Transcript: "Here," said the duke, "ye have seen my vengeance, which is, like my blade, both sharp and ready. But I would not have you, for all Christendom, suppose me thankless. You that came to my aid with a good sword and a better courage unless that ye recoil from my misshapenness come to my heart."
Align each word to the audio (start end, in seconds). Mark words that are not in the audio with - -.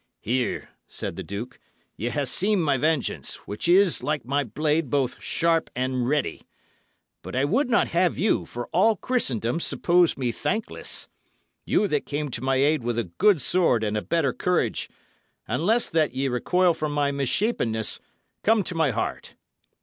"Here," 0.21 0.69
said 0.87 1.15
the 1.15 1.21
duke, 1.21 1.59
"ye 1.95 2.09
have 2.09 2.27
seen 2.27 2.59
my 2.59 2.75
vengeance, 2.75 3.35
which 3.45 3.67
is, 3.69 4.01
like 4.01 4.25
my 4.25 4.43
blade, 4.43 4.89
both 4.89 5.21
sharp 5.21 5.69
and 5.75 6.09
ready. 6.09 6.41
But 7.21 7.35
I 7.35 7.45
would 7.45 7.69
not 7.69 7.89
have 7.89 8.17
you, 8.17 8.47
for 8.47 8.65
all 8.69 8.95
Christendom, 8.95 9.59
suppose 9.59 10.17
me 10.17 10.31
thankless. 10.31 11.07
You 11.65 11.87
that 11.87 12.07
came 12.07 12.31
to 12.31 12.41
my 12.41 12.55
aid 12.55 12.81
with 12.81 12.97
a 12.97 13.11
good 13.19 13.43
sword 13.43 13.83
and 13.83 13.95
a 13.95 14.01
better 14.01 14.33
courage 14.33 14.89
unless 15.47 15.87
that 15.91 16.15
ye 16.15 16.27
recoil 16.27 16.73
from 16.73 16.93
my 16.93 17.11
misshapenness 17.11 17.99
come 18.41 18.63
to 18.63 18.73
my 18.73 18.89
heart." 18.89 19.35